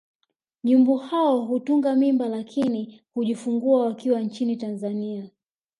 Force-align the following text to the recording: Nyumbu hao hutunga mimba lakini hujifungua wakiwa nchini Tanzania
Nyumbu 0.63 0.97
hao 0.97 1.45
hutunga 1.45 1.95
mimba 1.95 2.27
lakini 2.29 3.01
hujifungua 3.13 3.85
wakiwa 3.85 4.21
nchini 4.21 4.55
Tanzania 4.55 5.29